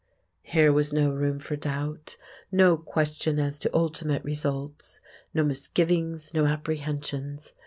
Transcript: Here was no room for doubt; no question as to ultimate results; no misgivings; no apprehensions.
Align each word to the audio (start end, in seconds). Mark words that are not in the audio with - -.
Here 0.41 0.73
was 0.73 0.91
no 0.91 1.11
room 1.11 1.37
for 1.37 1.55
doubt; 1.55 2.15
no 2.51 2.75
question 2.75 3.37
as 3.37 3.59
to 3.59 3.69
ultimate 3.71 4.23
results; 4.23 4.99
no 5.31 5.43
misgivings; 5.43 6.33
no 6.33 6.47
apprehensions. 6.47 7.53